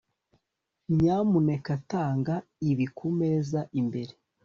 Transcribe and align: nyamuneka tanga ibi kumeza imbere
nyamuneka 0.97 1.73
tanga 1.91 2.33
ibi 2.69 2.85
kumeza 2.97 3.59
imbere 3.79 4.13